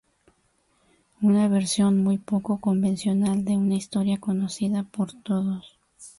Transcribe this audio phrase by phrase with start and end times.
[1.21, 5.77] Una versión muy poco convencional de una historia conocida por todos.